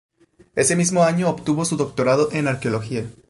Ese 0.55 0.75
mismo 0.75 1.03
año 1.03 1.29
obtuvo 1.29 1.63
su 1.63 1.77
doctorado 1.77 2.31
en 2.31 2.47
Arqueología. 2.47 3.07